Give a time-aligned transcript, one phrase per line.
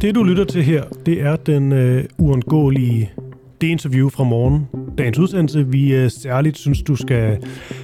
[0.00, 3.10] Det du lytter til her, det er den øh, uundgåelige
[3.60, 4.66] det interview fra morgen,
[4.98, 7.38] dagens udsendelse, vi øh, særligt synes, du skal,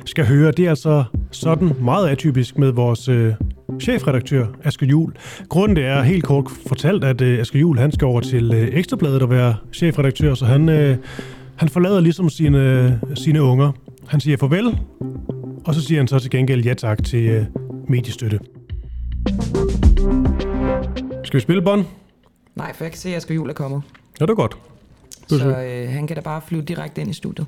[0.04, 0.50] skal høre.
[0.50, 3.34] Det er altså sådan meget atypisk med vores øh,
[3.80, 5.12] chefredaktør, Asger Jul.
[5.48, 8.68] Grunden det er helt kort fortalt, at øh, Asger Jul han skal over til øh,
[8.72, 10.96] Ekstrabladet og være chefredaktør, så han, øh,
[11.56, 13.72] han forlader ligesom sine, sine unger.
[14.06, 14.78] Han siger farvel,
[15.64, 17.44] og så siger han så til gengæld ja tak til øh,
[17.88, 18.38] mediestøtte.
[21.24, 21.84] Skal vi spille bånd?
[22.56, 23.82] Nej, for jeg kan se, at Asger Jul er kommet.
[24.20, 24.56] Ja, det er godt.
[25.30, 27.46] Du Så øh, han kan da bare flyve direkte ind i studiet.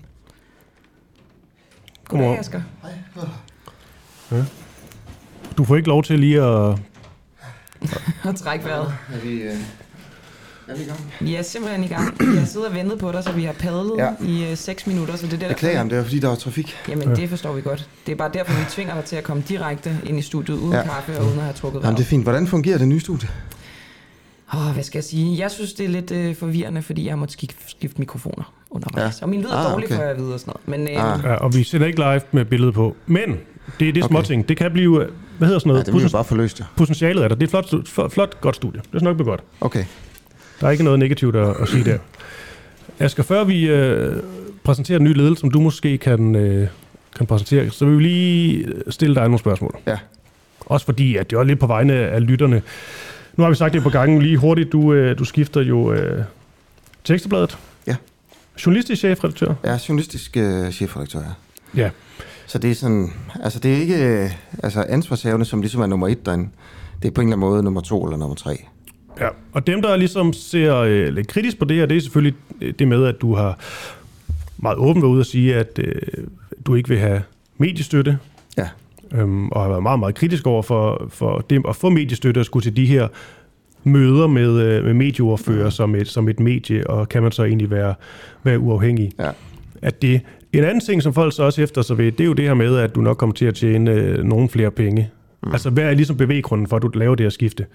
[2.08, 2.62] Goddag, Asger.
[5.58, 6.78] Du får ikke lov til lige at...
[8.24, 8.94] Og træk vejret.
[9.14, 9.52] Er vi, øh,
[10.68, 11.00] er vi i gang?
[11.20, 12.38] Vi er simpelthen i gang.
[12.38, 14.10] Har siddet og ventet på dig, så vi har padlet Ja.
[14.24, 15.16] i øh, 6 minutter.
[15.16, 16.76] Så det er det, der Beklager, om det var fordi, der var trafik.
[16.88, 17.88] Jamen, det forstår vi godt.
[18.06, 20.72] Det er bare derfor, vi tvinger dig til at komme direkte ind i studiet uden
[20.72, 20.78] Ja.
[20.78, 20.84] ja.
[20.84, 22.22] kaffe og uden at have trukket Jamen, det er fint.
[22.22, 23.28] Hvordan fungerer det nye studie?
[24.54, 25.38] Åh, hvad skal jeg sige?
[25.38, 29.20] Jeg synes, det er lidt øh, forvirrende, fordi jeg har måttet skifte, skifte mikrofoner undervejs.
[29.20, 29.24] Ja.
[29.24, 29.96] Og min lyd er Ah, dårlig, okay.
[29.96, 30.86] for jeg ved og sådan noget.
[30.88, 31.20] Men øh, Ah.
[31.24, 32.96] Ja, og vi sender ikke live med billedet på.
[33.06, 33.36] Men
[33.80, 34.12] det er det Okay.
[34.12, 34.48] småting.
[34.48, 35.06] Det kan blive...
[35.38, 35.86] Hvad hedder sådan Ja, noget?
[35.86, 36.64] det må vi Poten- bare få løst, ja.
[36.76, 37.34] Potentialet er der.
[37.34, 38.80] Det er et flot, flot, flot, godt studie.
[38.92, 39.40] Det skal nok godt.
[39.60, 39.84] Okay.
[40.60, 41.98] Der er ikke noget negativt at, at sige der.
[42.98, 44.16] Asger, før vi øh,
[44.64, 46.68] præsenterer den nye ledelse, som du måske kan, øh,
[47.16, 49.76] kan præsentere, så vil vi lige stille dig nogle spørgsmål.
[49.86, 49.98] Ja.
[50.60, 52.62] Også fordi, at det er lidt på vegne af lytterne.
[53.38, 54.72] Nu har vi sagt det på gangen lige hurtigt.
[54.72, 56.24] Du, øh, du skifter jo øh,
[57.04, 57.58] til Ekstrabladet.
[57.86, 57.96] Ja.
[58.66, 59.54] Journalistisk chefredaktør.
[59.62, 61.82] Er journalistisk øh, chefredaktør, ja.
[61.82, 61.90] Ja.
[62.46, 63.12] Så det er sådan...
[63.42, 64.30] Altså, det er ikke øh,
[64.62, 66.48] altså, ansvarshavende, som ligesom er nummer et derinde.
[67.02, 68.56] Det er på en eller anden måde nummer to eller nummer tre.
[69.20, 72.34] Ja, og dem, der ligesom ser øh, lidt kritisk på det her, det er selvfølgelig
[72.60, 73.58] øh, det med, at du har
[74.56, 75.94] meget åbent været ude at sige, at øh,
[76.66, 77.22] du ikke vil have
[77.58, 78.18] mediestøtte,
[78.56, 78.68] Ja.
[79.14, 82.44] Øhm, og har været meget, meget kritisk over for, for det at få mediestøtte og
[82.44, 83.08] skulle til de her
[83.84, 87.70] møder med, øh, med medieordfører som et, som et medie, og kan man så egentlig
[87.70, 87.94] være,
[88.44, 89.12] være uafhængig.
[89.18, 89.30] Ja.
[89.82, 90.20] At det,
[90.52, 92.54] en anden ting, som folk så også efter sig ved, det er jo det her
[92.54, 95.10] med, at du nok kommer til at tjene øh, nogle flere penge.
[95.42, 95.52] Mm.
[95.52, 97.66] Altså, hvad er ligesom bevæggrunden for, at du laver det her skifte?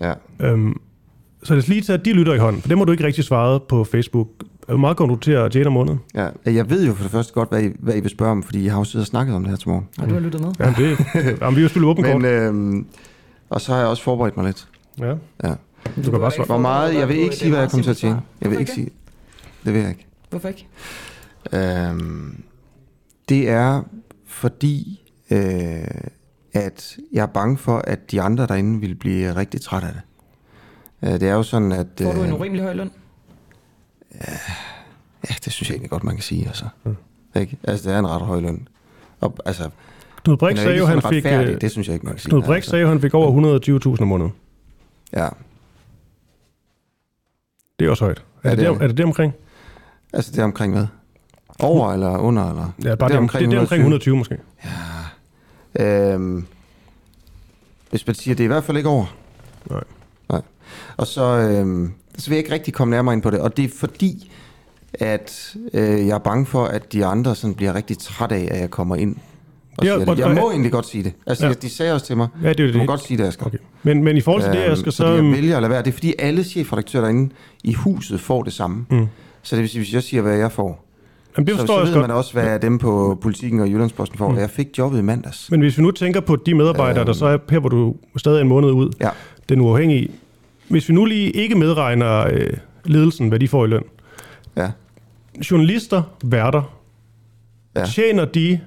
[0.00, 0.12] Ja.
[0.40, 0.80] Øhm,
[1.42, 3.24] så lad os lige tage de lytter i hånden, for det må du ikke rigtig
[3.24, 4.28] svare på Facebook.
[4.66, 6.00] Hvor meget kommer du til at tjene om måneden?
[6.14, 6.28] ja.
[6.46, 8.64] Jeg ved jo for det første godt, hvad I, hvad I vil spørge om, fordi
[8.64, 9.88] jeg har jo siddet og snakket om det her til morgen.
[9.98, 10.52] og du har lyttet med.
[10.58, 10.98] Ja, det,
[11.40, 12.20] jamen, vi har jo spillet åben kort.
[12.20, 12.24] Men,
[12.78, 12.84] øh,
[13.50, 14.68] og så har jeg også forberedt mig lidt.
[14.98, 15.14] Ja.
[15.44, 15.54] Ja.
[16.02, 16.46] kan bare svare.
[16.46, 16.94] Hvor meget...
[16.94, 18.20] Jeg vil ikke sige, hvad jeg kommer til at tjene.
[18.40, 18.90] Jeg vil ikke sige...
[19.64, 20.06] Det vil jeg ikke.
[20.30, 20.68] Hvorfor ikke?
[21.52, 22.42] Øhm,
[23.28, 23.82] det er
[24.26, 25.38] fordi, øh,
[26.52, 30.02] at jeg er bange for, at de andre derinde vil blive rigtig træt af det.
[31.08, 31.86] Øh, det er jo sådan, at...
[32.02, 32.90] Får du en øh, urimelig høj løn?
[35.30, 36.46] Ja, det synes jeg egentlig godt, man kan sige.
[36.46, 36.64] Altså.
[37.36, 37.56] Ikke?
[37.64, 38.68] altså det er en ret høj løn.
[39.20, 39.70] Og, altså,
[40.24, 42.30] Knud Brix er sagde jo, han fik, øh, det synes jeg ikke, man kan sige.
[42.30, 43.60] Knud Brix sagde jo, han fik over
[43.96, 44.32] 120.000 om måneden.
[45.12, 45.28] Ja,
[47.78, 48.18] Det er også højt.
[48.42, 49.32] Er, Ja, det, det er er det det omkring?
[50.12, 50.86] altså det er omkring hvad?
[51.58, 52.50] Over eller under?
[52.50, 52.70] Eller?
[52.84, 54.38] Ja, bare det, det, det, det er omkring 120 måske.
[55.80, 56.46] Øhm,
[57.90, 59.16] hvis man siger, det er i hvert fald ikke over.
[59.70, 59.84] Nej.
[60.30, 60.42] Nej.
[60.96, 63.38] Og så, øhm, så vil jeg ikke rigtig komme nærmere ind på det.
[63.40, 64.30] Og det er fordi,
[64.94, 68.60] at øh, jeg er bange for, at de andre sådan bliver rigtig træt af, at
[68.60, 69.16] jeg kommer ind.
[69.78, 70.22] Og Ja, siger og- det.
[70.26, 71.12] Jeg må og- egentlig godt sige det.
[71.26, 71.52] Altså, Ja.
[71.52, 72.88] de sagde også til mig, Ja, det er jo du må det.
[72.88, 73.46] godt sige det, Asger.
[73.46, 73.58] Okay.
[73.82, 74.96] Men, men i forhold til det, jeg skal Øhm, så...
[74.96, 75.82] så jeg vælger at lade være.
[75.82, 77.30] Det er fordi, alle chefredaktører derinde
[77.64, 78.86] i huset får det samme.
[78.90, 79.06] Mm.
[79.42, 80.84] Så det vil sige, hvis jeg siger, hvad jeg får,
[81.36, 84.18] Jamen, det så, forstår så jeg ved man også, hvad dem på Politiken og Jyllandsposten
[84.18, 84.28] får.
[84.28, 84.38] Mm.
[84.38, 85.50] Jeg fik jobbet i mandags.
[85.50, 88.36] Men hvis vi nu tænker på de medarbejdere, der så er her, hvor du stadig
[88.38, 89.08] er en måned ud, Ja.
[89.48, 90.08] den uafhængige.
[90.68, 92.52] Hvis vi nu lige ikke medregner øh,
[92.84, 93.84] ledelsen, hvad de får i løn.
[94.56, 94.70] Ja.
[95.50, 96.78] Journalister, værter,
[97.76, 97.84] ja.
[97.86, 98.60] Tjener de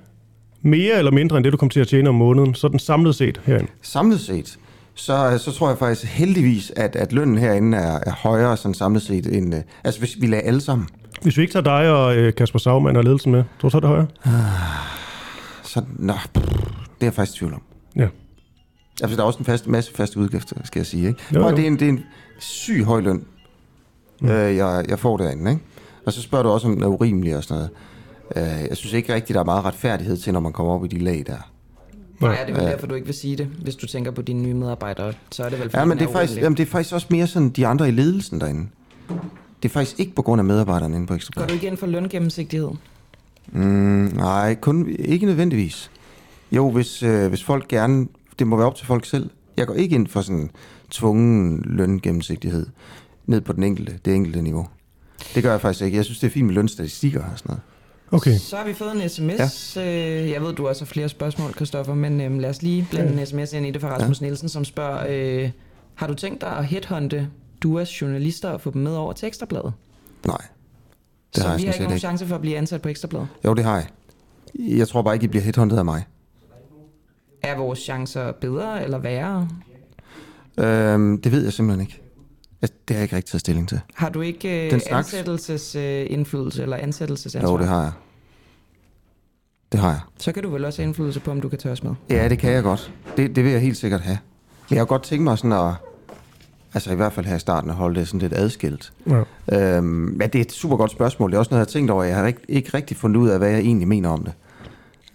[0.62, 3.42] mere eller mindre end det, du kommer til at tjene om måneden, sådan samlet set
[3.46, 3.72] herinde?
[3.82, 4.58] Samlet set,
[4.96, 9.02] så, så tror jeg faktisk heldigvis, at, at lønnen herinde er, er højere sådan samlet
[9.02, 9.56] set end...
[9.56, 10.88] øh, Altså hvis vi lader alle sammen,
[11.22, 13.78] Hvis vi ikke tager dig og øh, Kasper Sagmann og ledelsen med, tror du så
[13.78, 14.08] er det højere?
[15.64, 15.82] så...
[16.00, 17.62] Nå, pff, det er jeg faktisk i tvivl om.
[17.96, 18.08] Ja.
[19.02, 21.08] Altså der er også en fast, masse faste udgifter, skal jeg sige.
[21.08, 21.20] Ikke?
[21.34, 21.48] Jo, jo.
[21.48, 22.04] at, det, er en, det er en
[22.40, 23.26] syg høj løn,
[24.22, 24.30] mm.
[24.30, 25.52] øh, jeg, jeg får derinde.
[25.52, 25.64] Ikke?
[26.06, 27.68] Og så spørger du også, om den er urimelig og sådan
[28.36, 28.54] noget.
[28.62, 30.88] Øh, jeg synes ikke rigtigt, der er meget retfærdighed til, når man kommer op i
[30.88, 31.52] de lag der.
[32.22, 33.46] Nej, er det vel derfor, du ikke vil sige det?
[33.62, 36.12] Hvis du tænker på dine nye medarbejdere, så er det vel Ja, men det er,
[36.12, 36.44] faktisk, urimelig.
[36.44, 38.68] jamen, det er faktisk også mere sådan de andre i ledelsen derinde.
[39.64, 41.50] Det er faktisk ikke på grund af medarbejderne inde på Går Ekstrabladet.
[41.50, 42.70] du ikke ind for løngennemsigtighed?
[43.52, 43.62] Mm,
[44.16, 45.92] nej, kun, ikke nødvendigvis.
[46.52, 48.08] Jo, hvis, øh, hvis folk gerne...
[48.40, 49.30] Det må være op til folk selv.
[49.58, 50.50] Jeg går ikke ind for sådan
[50.92, 52.68] tvungen løngennemsigtighed
[53.26, 54.68] ned på den enkelte, det enkelte niveau.
[55.36, 55.98] Det gør jeg faktisk ikke.
[55.98, 57.62] Jeg synes, det er fint med lønstatistikker og sådan noget.
[58.12, 58.38] Okay.
[58.38, 59.78] Så har vi fået en sms.
[59.78, 60.22] Ja.
[60.22, 63.22] Øh, jeg ved, du også har flere spørgsmål, Christoffer, men øh, lad os lige blande
[63.22, 64.26] en sms ind i det fra Rasmus ja.
[64.26, 65.52] Nielsen, som spørger, øh,
[65.96, 67.30] har du tænkt dig at headhunte
[67.64, 69.74] Duas journalister og få dem med over til Ekstrabladet.
[70.28, 70.46] Nej, det
[71.36, 72.00] så har jeg vi har ikke nogen ikke.
[72.00, 73.28] chance for at blive ansat på Ekstrabladet.
[73.46, 73.88] Jo, det har jeg.
[74.60, 76.04] Jeg tror bare ikke, I bliver headhunted af mig.
[77.46, 79.48] Er vores chancer bedre eller værre?
[80.60, 82.02] Øhm, det ved jeg simpelthen ikke.
[82.62, 83.80] Jeg, det har jeg ikke rigtig taget stilling til.
[83.94, 87.52] Har du ikke Den øh, slags- ansættelsesindflydelse eller ansættelsesansvar?
[87.52, 87.92] Jo, det har jeg.
[89.72, 90.00] Det har jeg.
[90.20, 91.92] Så kan du vel også have indflydelse på, om du kan tage os med.
[92.10, 92.92] Ja, det kan jeg godt.
[93.18, 94.18] Det, det vil jeg helt sikkert have.
[94.70, 95.74] Men jeg har godt tænkt mig sådan at...
[96.74, 98.94] Altså i hvert fald her i starten at holde det sådan lidt adskilt.
[99.50, 99.78] Ja.
[99.78, 101.32] Øhm, men det er et super godt spørgsmål.
[101.32, 102.04] Det er også noget, jeg har tænkt over.
[102.04, 104.34] Jeg har ikke, ikke rigtig fundet ud af, hvad jeg egentlig mener om det.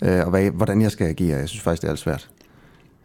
[0.05, 1.38] Øh, og hvad, hvordan jeg skal agere.
[1.38, 2.29] Jeg synes faktisk, det er alt svært.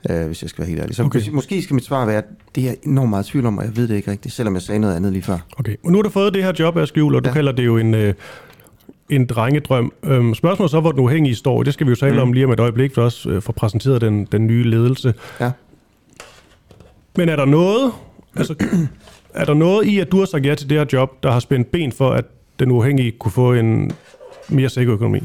[0.09, 0.95] Øh, hvis jeg skal være helt ærlig.
[0.95, 1.29] Så Okay.
[1.31, 2.25] måske skal mit svar være, at
[2.55, 4.79] det er enormt meget tvivl om, og jeg ved det ikke rigtigt, selvom jeg sagde
[4.79, 5.37] noget andet lige før.
[5.59, 7.31] Okay, og nu har du fået det her job, Aske Juhl, og du ja.
[7.31, 7.33] Ja.
[7.33, 8.13] kalder det jo en, øh,
[9.09, 9.91] en drengedrøm.
[10.03, 11.63] Øhm, spørgsmålet så, hvor den uafhængige står.
[11.63, 12.19] Det skal vi jo tale mm.
[12.21, 15.13] Om lige om et øjeblik, for også øh, få præsenteret den, den nye ledelse.
[15.39, 15.51] Ja.
[17.17, 17.91] Men er der noget,
[18.35, 18.55] altså,
[19.33, 21.39] er der noget i, at du har sagt ja til det her job, der har
[21.39, 22.25] spændt ben for, at
[22.59, 23.91] den uafhængige kunne få en
[24.49, 25.19] mere sikker økonomi?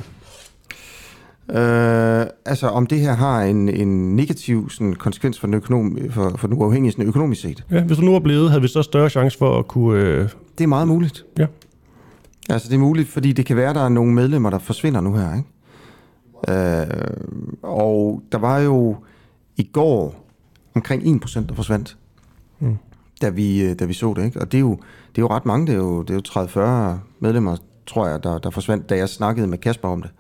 [1.55, 6.35] Øh, altså om det her har en, en negativ sådan, konsekvens for den, økonom, for,
[6.37, 7.64] for den uafhængige sådan, økonomisk set.
[7.70, 10.00] Ja, hvis du nu var blevet, havde vi så større chance for at kunne...
[10.00, 11.25] Øh, Det er meget muligt.
[11.38, 11.47] Ja.
[12.50, 15.14] Altså det er muligt, fordi det kan være, der er nogle medlemmer, der forsvinder nu
[15.14, 15.35] her.
[15.37, 15.49] Ikke?
[16.49, 17.17] Øh,
[17.62, 18.97] og der var jo
[19.56, 20.14] i går
[20.75, 21.97] omkring 1%, der forsvandt,
[22.62, 22.76] Mm.
[23.23, 24.25] da, vi, øh, da vi så det.
[24.25, 24.41] Ikke?
[24.41, 24.70] Og det er, jo,
[25.17, 26.20] det er jo ret mange, det er jo, det er jo
[26.97, 27.56] 30-40 medlemmer,
[27.87, 30.11] tror jeg, der, der forsvandt, da jeg snakkede med Kasper om det.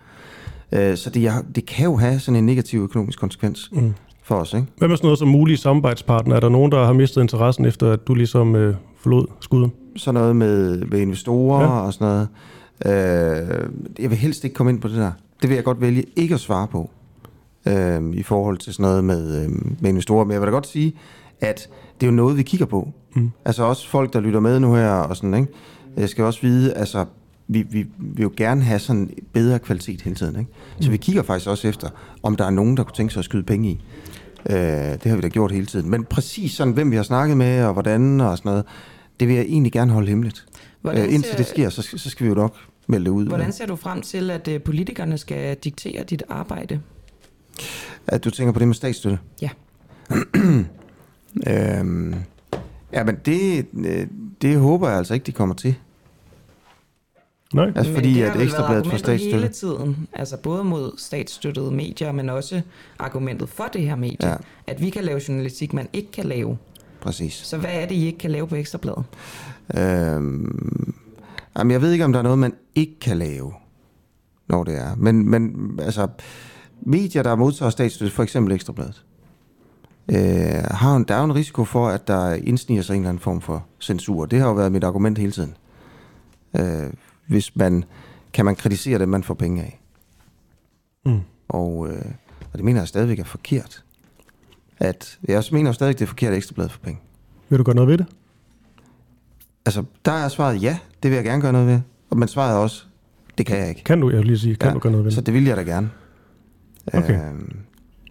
[0.72, 3.92] Øh, så det, jeg- det kan jo have sådan en negativ økonomisk konsekvens Mm.
[4.22, 4.54] for os.
[4.54, 4.66] Ikke?
[4.78, 6.36] hvad med sådan noget som mulige samarbejdspartnere?
[6.36, 9.72] Er der nogen, der har mistet interessen efter, at du ligesom øh, forlod skuden?
[9.96, 11.68] sådan noget med, med investorer ja.
[11.68, 12.28] og sådan noget.
[12.86, 13.68] Øh,
[13.98, 15.12] jeg vil helst ikke komme ind på det der.
[15.42, 16.90] Det vil jeg godt vælge ikke at svare på
[17.68, 19.50] øh, i forhold til sådan noget med, øh,
[19.80, 20.24] med investorer.
[20.24, 20.92] Men jeg vil da godt sige,
[21.40, 21.68] at
[22.00, 22.88] det er jo noget, vi kigger på.
[23.14, 23.30] Mm.
[23.44, 25.48] Altså også folk, der lytter med nu her og sådan, ikke?
[25.96, 27.04] Jeg skal også vide, altså,
[27.52, 30.50] vi, vi vil jo gerne have sådan bedre kvalitet hele tiden, ikke?
[30.80, 31.88] Så vi kigger faktisk også efter,
[32.22, 33.80] om der er nogen, der kunne tænke sig at skyde penge i.
[34.50, 35.90] Øh, det har vi da gjort hele tiden.
[35.90, 38.64] Men præcis sådan, hvem vi har snakket med, og hvordan og sådan noget,
[39.20, 40.46] det vil jeg egentlig gerne holde hemmeligt.
[40.80, 42.56] Hvordan Øh, indtil ser- det sker, så, så skal vi jo nok
[42.86, 43.26] melde det ud.
[43.26, 46.80] Hvordan ser du frem til, at øh, politikerne skal diktere dit arbejde?
[48.06, 49.18] At du tænker på det med statsstøtte?
[49.42, 49.48] Ja.
[51.46, 52.14] øhm,
[52.92, 54.06] ja, men det, øh,
[54.42, 55.74] det håber jeg altså ikke, de kommer til.
[57.54, 57.66] Nej?
[57.66, 59.84] Altså Men fordi, det har at Ekstrabladet været får argumentet hele statsstøtte.
[59.84, 62.62] tiden, altså både mod statsstøttede medier, men også
[62.98, 64.28] argumentet for det her medie, ja.
[64.28, 64.36] Ja.
[64.66, 66.58] at vi kan lave journalistik, man ikke kan lave.
[67.00, 67.34] Præcis.
[67.34, 69.04] Så hvad er det, I ikke kan lave på Ekstrabladet?
[69.76, 70.94] Øhm,
[71.58, 73.52] jamen, jeg ved ikke, om der er noget, man ikke kan lave,
[74.48, 74.94] når det er.
[74.96, 76.08] Men, men altså,
[76.80, 79.04] medier, der modtager statsstøtte, for eksempel Ekstrabladet,
[80.10, 83.08] øh, har en, der er jo en risiko for, at der indsniger sig en eller
[83.08, 84.26] anden form for censur.
[84.26, 85.54] Det har jo været mit argument hele tiden.
[86.58, 86.90] Øh,
[87.30, 87.84] hvis man,
[88.32, 89.80] kan man kritisere det, man får penge af.
[91.06, 91.20] Mm.
[91.48, 92.04] Og, øh,
[92.52, 93.84] og det mener jeg stadigvæk er forkert.
[94.78, 97.00] At, jeg også mener jo stadigvæk, det er forkert, at Ekstrabladet får penge.
[97.48, 98.06] Vil du gøre noget ved det?
[99.66, 101.80] Altså, der er svaret ja, det vil jeg gerne gøre noget ved.
[102.16, 102.84] Men svaret er også,
[103.38, 103.84] det kan jeg ikke.
[103.84, 104.74] Kan du, jeg vil lige sige, kan ja.
[104.74, 105.26] du gøre noget ved Så det?
[105.26, 105.90] det vil jeg da gerne.
[106.92, 107.28] Okay.
[107.30, 107.56] Øhm,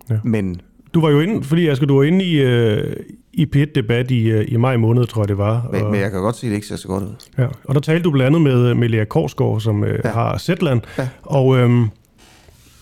[0.10, 0.14] Ja.
[0.14, 0.20] ja.
[0.24, 0.62] Men
[0.94, 2.96] Du var jo inde, fordi Asger, du var inde i, øh,
[3.40, 5.68] i P1-debat i, øh, i maj måned, tror jeg det var.
[5.72, 7.14] Men, og, men jeg kan godt se, at det ikke ser så godt ud.
[7.38, 10.10] ja, og der talte du blandt andet med, med Lea Korsgaard, som øh, ja.
[10.10, 10.82] Har Zetland.
[10.98, 11.08] Ja.
[11.22, 11.84] Og, øhm,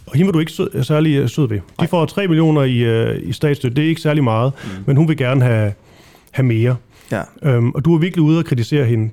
[0.07, 1.57] og hende var du ikke sød, særlig øh, sød ved.
[1.57, 1.87] De Nej.
[1.87, 3.75] får 3 millioner i, øh, i statsstøtte.
[3.75, 4.83] Det er ikke særlig meget, mm.
[4.85, 5.73] men hun vil gerne have,
[6.31, 6.75] have mere.
[7.11, 7.21] Ja.
[7.43, 9.09] Øhm, og du var virkelig ude og kritisere hende.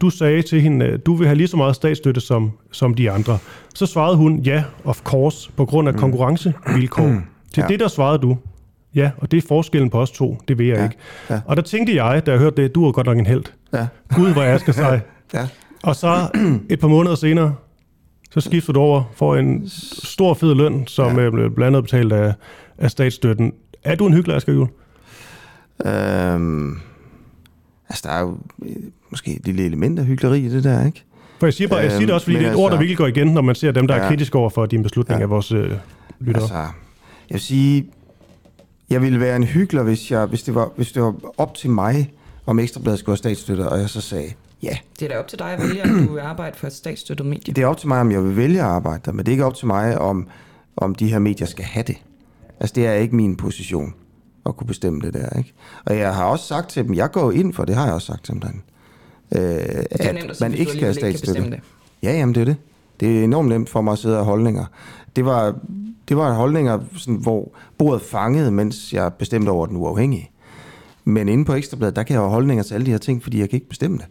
[0.00, 3.38] Du sagde til hende, du vil have lige så meget statsstøtte som, som de andre.
[3.74, 6.00] Så svarede hun, ja, of course, på grund af mm.
[6.00, 7.06] konkurrencevilkår.
[7.06, 7.22] Mm.
[7.54, 7.60] Til.
[7.60, 7.66] Ja.
[7.66, 8.36] det der svarede du,
[8.94, 10.84] ja, og det er forskellen på os to, det vil jeg Ja.
[10.84, 10.96] ikke.
[11.30, 11.40] Ja.
[11.46, 13.44] Og der tænkte jeg, da jeg hørte det, du er godt nok en held.
[13.72, 13.86] Ja.
[14.14, 15.00] Gud, hvor jeg skal sig.
[15.34, 15.48] Ja.
[15.82, 16.28] Og så
[16.70, 17.54] et par måneder senere,
[18.30, 19.62] så skifter du over for en
[20.02, 21.22] stor fed løn, som ja.
[21.22, 21.26] Ja.
[21.26, 22.34] er blandt andet betalt af,
[22.78, 23.52] af statsstøtten.
[23.84, 24.68] Er du en hyggelig, Asger Juhl?
[25.86, 26.78] Øhm,
[27.88, 28.76] altså, der er jo øh,
[29.10, 31.04] måske et lille element af hyggeleri i det der, ikke?
[31.38, 32.70] For jeg siger, bare, jeg siger det også, fordi Øhm, det er et men ord,
[32.70, 34.02] der altså- virkelig går igen, når man ser dem, der ja.
[34.02, 35.18] er kritiske over for din beslutning.
[35.18, 35.22] Ja.
[35.24, 35.70] af vores øh,
[36.20, 36.42] lyttere.
[36.42, 36.70] Altså, jeg
[37.30, 37.84] vil sige,
[38.90, 41.70] jeg ville være en hyggelig, hvis, jeg, hvis, det var, hvis det var op til
[41.70, 42.12] mig,
[42.46, 44.32] om Ekstrabladet skulle have statsstøtte, og jeg så sagde,
[44.62, 46.72] ja, Det er da op til dig at vælge, om du vil arbejde for et
[46.72, 47.54] statsstøttet medie.
[47.54, 49.32] det er op til mig, om jeg vil vælge at arbejde der, men det er
[49.32, 50.28] ikke op til mig, om,
[50.76, 51.96] om de her medier skal have det.
[52.60, 53.94] Altså, det er ikke min position
[54.46, 55.52] at kunne bestemme det der, ikke?
[55.86, 58.06] Og jeg har også sagt til dem, jeg går ind for, det har jeg også
[58.06, 58.60] sagt til dem derinde,
[59.34, 61.60] øh, Det er at nemt at sige, man ikke skal have statsstøtte.
[62.02, 62.56] Ja, jamen det er det.
[63.00, 64.64] Det er enormt nemt for mig at sidde og holdninger.
[65.16, 65.58] Det var,
[66.08, 70.30] det var holdninger, sådan, hvor bordet fangede, mens jeg bestemte over den uafhængige.
[71.04, 73.40] Men inde på Ekstrabladet, der kan jeg have holdninger til alle de her ting, fordi
[73.40, 74.06] jeg kan ikke bestemme det.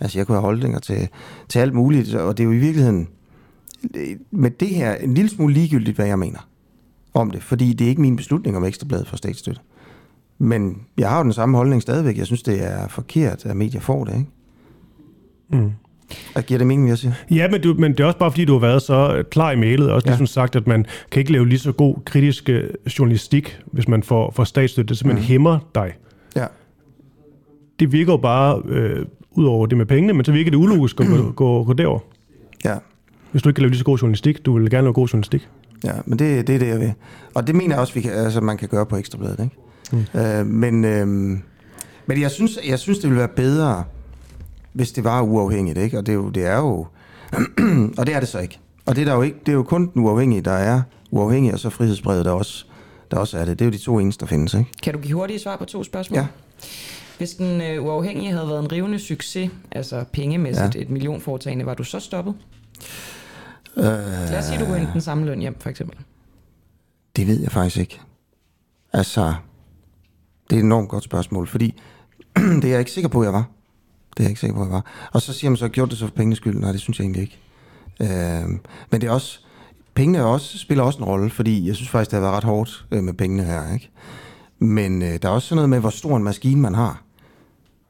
[0.00, 1.08] Altså, jeg kunne have holdninger til,
[1.48, 3.08] til alt muligt, og det er jo i virkeligheden
[4.30, 6.48] med det her en lille smule ligegyldigt, hvad jeg mener
[7.14, 9.60] om det, fordi det er ikke min beslutning om Ekstrabladet for statsstøtte.
[10.38, 12.18] Men jeg har jo den samme holdning stadigvæk.
[12.18, 14.30] Jeg synes, det er forkert, at medier får det, ikke?
[15.48, 15.70] Mm.
[16.34, 17.12] Jeg giver det mening, jeg siger.
[17.30, 19.56] Ja, men, du, men det er også bare, fordi du har været så klar i
[19.56, 20.10] mailet, og også ja.
[20.10, 24.02] ligesom sagt, at man kan ikke lave lige så god kritisk øh, journalistik, hvis man
[24.02, 24.88] får, får statsstøtte.
[24.88, 25.28] Det simpelthen mm.
[25.28, 25.92] hæmmer dig.
[26.36, 26.46] Ja.
[27.80, 31.00] Det virker jo bare, øh, ud over det med pengene, men så virker det ulogisk
[31.00, 31.98] at gå, gå, gå derover.
[32.64, 32.74] Ja.
[33.30, 35.48] Hvis du ikke kan lave lige så god journalistik, du vil gerne lave god journalistik.
[35.84, 36.92] Ja, men det, det er det, jeg vil.
[37.34, 39.56] Og det mener jeg også, vi kan, altså, man kan gøre på Ekstrabladet, ikke?
[40.14, 40.20] Mm.
[40.20, 41.06] Øh, men, øh,
[42.06, 43.84] men jeg synes, jeg synes, det ville være bedre,
[44.76, 45.98] hvis det var uafhængigt, ikke?
[45.98, 46.86] Og det er jo, det er jo
[47.98, 48.58] og det er det så ikke.
[48.86, 51.52] Og det er, der jo ikke, det er jo kun den uafhængige, der er uafhængig,
[51.52, 52.64] og så frihedsbrevet, der også,
[53.10, 53.58] der også er det.
[53.58, 54.70] Det er jo de to eneste, der findes, ikke?
[54.82, 56.18] Kan du give hurtige svar på to spørgsmål?
[56.18, 56.26] Ja.
[57.18, 60.80] Hvis den øh, uafhængige havde været en rivende succes, altså pengemæssigt ja.
[60.80, 62.34] et millionforetagende, var du så stoppet?
[63.76, 65.98] Øh, Lad os sige, du kunne hente den samme løn hjem, for eksempel.
[67.16, 68.00] Det ved jeg faktisk ikke.
[68.92, 69.34] Altså,
[70.50, 71.74] det er et enormt godt spørgsmål, fordi
[72.36, 73.44] det er jeg ikke sikker på, jeg var.
[74.16, 74.84] Det er jeg ikke sikker på, jeg var.
[75.12, 76.58] Og så siger man så, gjort det så for pengenes skyld?
[76.58, 77.38] Nej, det synes jeg egentlig ikke.
[78.00, 78.48] Øh,
[78.90, 79.38] men det er også,
[79.94, 82.44] pengene er også, spiller også en rolle, fordi jeg synes faktisk, det har været ret
[82.44, 83.72] hårdt øh, med pengene her.
[83.74, 83.90] Ikke?
[84.58, 87.02] Men øh, der er også sådan noget med, hvor stor en maskine man har.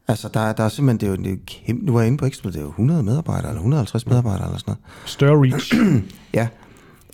[0.09, 2.07] Altså, der, der er simpelthen, det er jo, det er jo kæmpe, nu er jeg
[2.07, 5.09] inde på Ekstra, det er jo 100 medarbejdere, eller 150 medarbejdere, eller sådan noget.
[5.11, 5.75] Større reach.
[6.39, 6.49] ja,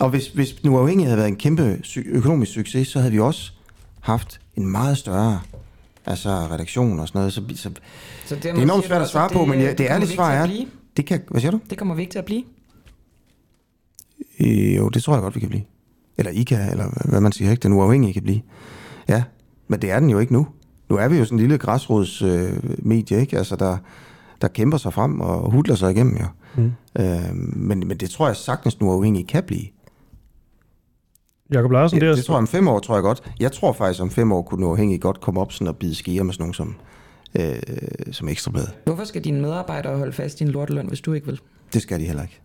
[0.00, 3.52] og hvis, hvis den uafhængige havde været en kæmpe økonomisk succes, så havde vi også
[4.00, 5.40] haft en meget større
[6.06, 7.32] altså redaktion og sådan noget.
[7.32, 7.70] Så, så,
[8.26, 10.46] så det, er enormt svært at svare på, men ja, det, det ærlige svar er,
[10.96, 11.60] det kan, hvad siger du?
[11.70, 12.42] Det kommer vi ikke til at blive.
[14.40, 15.62] Øh, jo, det tror jeg godt, vi kan blive.
[16.18, 17.62] Eller I kan, eller hvad man siger, ikke?
[17.62, 18.40] Den uafhængige kan blive.
[19.08, 19.22] Ja,
[19.68, 20.46] men det er den jo ikke nu.
[20.88, 23.38] Nu er vi jo sådan en lille græsrodsmedie, øh, ikke?
[23.38, 23.76] Altså, der,
[24.40, 26.26] der kæmper sig frem og hudler sig igennem, jo.
[26.56, 26.72] Mm.
[26.98, 29.66] Øh, men, men det tror jeg sagtens nu uafhængig kan blive.
[31.52, 32.14] Jakob Larsen, det, det, er...
[32.14, 33.32] det tror jeg om fem år, tror jeg godt.
[33.40, 35.94] Jeg tror faktisk, om fem år kunne nu uafhængig godt komme op sådan og bide
[35.94, 36.74] skier med sådan nogen som,
[37.40, 38.66] øh, som ekstrablad.
[38.84, 41.40] Hvorfor skal dine medarbejdere holde fast i din lorteløn, hvis du ikke vil?
[41.72, 42.40] Det skal de heller ikke.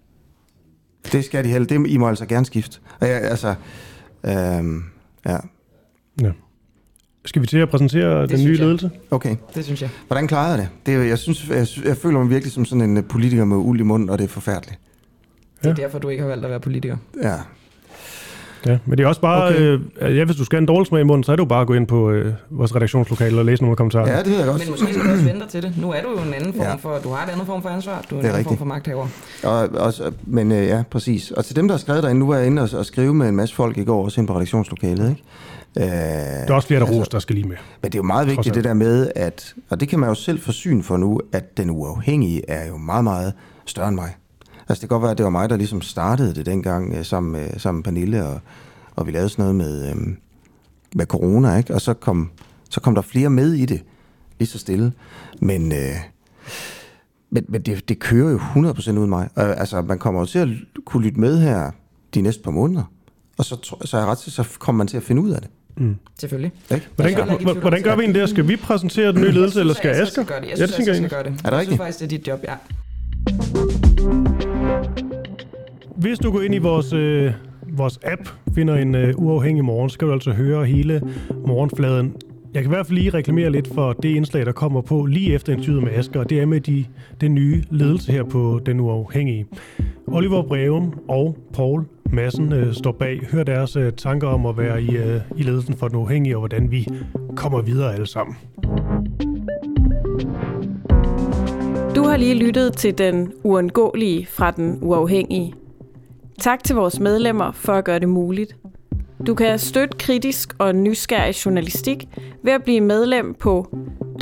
[1.11, 1.67] Det skal de heller.
[1.67, 2.79] Det I må altså gerne skifte.
[2.99, 3.55] Og jeg, altså,
[4.23, 4.33] øh,
[5.25, 5.37] ja.
[6.21, 6.31] ja.
[7.25, 8.59] Skal vi til at præsentere det den nye jeg.
[8.59, 8.91] ledelse?
[9.11, 9.35] Okay.
[9.55, 9.89] Det synes jeg.
[10.07, 10.69] Hvordan klarede jeg det?
[10.85, 13.79] det er, jeg, synes, jeg, jeg føler mig virkelig som sådan en politiker med uld
[13.79, 14.79] i munden, og det er forfærdeligt.
[15.59, 15.83] Det er ja.
[15.83, 16.97] derfor, du ikke har valgt at være politiker.
[17.23, 17.35] Ja,
[18.65, 19.79] Ja, men det er også bare, okay.
[20.01, 21.47] øh, ja, hvis du skal have en dårlig smag i munden, så er det jo
[21.47, 24.11] bare at gå ind på øh, vores redaktionslokale og læse nogle kommentarer.
[24.11, 24.61] Ja, det ved jeg godt.
[24.61, 25.73] Men måske skal du også vente til det.
[25.77, 26.75] Nu er du jo en anden form ja.
[26.75, 28.47] for, du har en anden form for ansvar, du er en er anden rigtigt.
[28.47, 29.07] form for magthaver.
[29.43, 31.31] Og, også, men øh, ja, præcis.
[31.31, 33.29] Og til dem, der har skrevet derinde, nu er jeg inde og, og skrive med
[33.29, 35.23] en masse folk i går, også ind på redaktionslokalet, ikke?
[35.77, 37.55] Øh, der er også flere, der altså, ros, der skal lige med.
[37.81, 40.15] Men det er jo meget vigtigt det der med, at, og det kan man jo
[40.15, 43.33] selv få syn for nu, at den uafhængige er jo meget, meget
[43.65, 44.15] større end mig.
[44.69, 47.05] Altså det kan godt være, at det var mig, der ligesom startede det dengang øh,
[47.05, 48.41] sammen, med, sammen med Pernille og
[48.97, 50.17] og vi lavede sådan noget med, øhm,
[50.95, 51.73] med corona, ikke?
[51.73, 52.31] og så kom,
[52.69, 53.83] så kom der flere med i det,
[54.39, 54.93] lige så stille.
[55.39, 55.95] Men, øh,
[57.29, 59.29] men, men det, det kører jo 100% ud af mig.
[59.37, 60.49] Øh, altså, man kommer jo til at
[60.85, 61.71] kunne lytte med her
[62.13, 62.83] de næste par måneder,
[63.37, 65.41] og så, så er jeg ret til, så kommer man til at finde ud af
[65.41, 65.49] det.
[65.77, 65.95] Mm.
[66.19, 66.51] Selvfølgelig.
[66.71, 66.87] Ikke?
[66.95, 68.29] Hvordan, gør, hvordan gør vi egentlig det?
[68.29, 70.01] Skal vi præsentere den nye ledelse, eller skal Asger?
[70.01, 71.31] Jeg synes, jeg, synes, jeg, skal gøre det.
[71.43, 71.53] Er det rigtigt?
[71.53, 72.53] Jeg synes faktisk, det er dit job, ja.
[76.07, 77.33] Hvis du går ind i vores øh,
[77.71, 81.01] vores app finder en øh, uafhængig morgen, så kan du altså høre hele
[81.47, 82.15] morgenfladen.
[82.53, 85.33] Jeg kan i hvert fald lige reklamere lidt for det indslag, der kommer på lige
[85.33, 86.85] efter interviewet med Asger, og det er med de,
[87.21, 89.45] den nye ledelse her på Den Uafhængige.
[90.07, 93.19] Oliver Breum og Paul Madsen øh, står bag.
[93.31, 96.39] Hør deres øh, tanker om at være i, øh, i ledelsen for Den Uafhængige, og
[96.39, 96.87] hvordan vi
[97.35, 98.35] kommer videre alle sammen.
[101.95, 105.53] Du har lige lyttet til Den Uundgåelige fra Den Uafhængige.
[106.41, 108.55] Tak til vores medlemmer for at gøre det muligt.
[109.27, 112.07] Du kan støtte kritisk og nysgerrig journalistik
[112.43, 113.67] ved at blive medlem på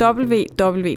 [0.02, 0.96] www.duah.dk.